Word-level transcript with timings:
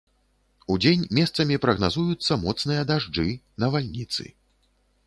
Удзень 0.75 1.03
месцамі 1.17 1.59
прагназуюцца 1.65 2.39
моцныя 2.47 2.81
дажджы, 2.95 3.29
навальніцы. 3.67 4.23